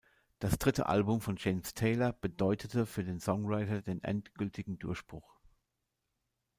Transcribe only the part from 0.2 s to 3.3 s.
Das dritte Album von James Taylor bedeutete für den